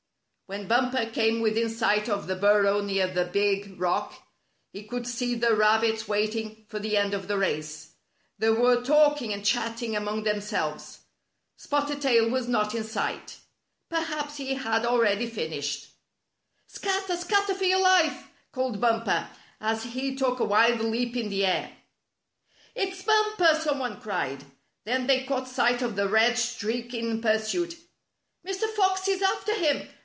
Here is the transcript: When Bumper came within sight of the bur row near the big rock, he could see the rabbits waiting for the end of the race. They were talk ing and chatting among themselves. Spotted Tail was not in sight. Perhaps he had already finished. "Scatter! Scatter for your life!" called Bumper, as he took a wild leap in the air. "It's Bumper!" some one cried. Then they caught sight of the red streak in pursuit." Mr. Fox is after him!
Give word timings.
When 0.47 0.67
Bumper 0.67 1.05
came 1.05 1.39
within 1.39 1.69
sight 1.69 2.09
of 2.09 2.27
the 2.27 2.35
bur 2.35 2.63
row 2.63 2.81
near 2.81 3.07
the 3.07 3.23
big 3.23 3.79
rock, 3.79 4.13
he 4.73 4.83
could 4.83 5.07
see 5.07 5.33
the 5.33 5.55
rabbits 5.55 6.09
waiting 6.09 6.65
for 6.67 6.77
the 6.77 6.97
end 6.97 7.13
of 7.13 7.29
the 7.29 7.37
race. 7.37 7.93
They 8.37 8.49
were 8.49 8.83
talk 8.83 9.21
ing 9.21 9.31
and 9.31 9.45
chatting 9.45 9.95
among 9.95 10.23
themselves. 10.23 10.99
Spotted 11.55 12.01
Tail 12.01 12.29
was 12.29 12.49
not 12.49 12.75
in 12.75 12.83
sight. 12.83 13.37
Perhaps 13.87 14.35
he 14.35 14.55
had 14.55 14.85
already 14.85 15.25
finished. 15.25 15.87
"Scatter! 16.67 17.15
Scatter 17.15 17.53
for 17.53 17.63
your 17.63 17.79
life!" 17.81 18.25
called 18.51 18.81
Bumper, 18.81 19.29
as 19.61 19.85
he 19.85 20.17
took 20.17 20.41
a 20.41 20.43
wild 20.43 20.81
leap 20.81 21.15
in 21.15 21.29
the 21.29 21.45
air. 21.45 21.73
"It's 22.75 23.03
Bumper!" 23.03 23.57
some 23.63 23.79
one 23.79 24.01
cried. 24.01 24.43
Then 24.83 25.07
they 25.07 25.23
caught 25.23 25.47
sight 25.47 25.81
of 25.81 25.95
the 25.95 26.09
red 26.09 26.37
streak 26.37 26.93
in 26.93 27.21
pursuit." 27.21 27.77
Mr. 28.45 28.69
Fox 28.75 29.07
is 29.07 29.21
after 29.21 29.53
him! 29.55 29.87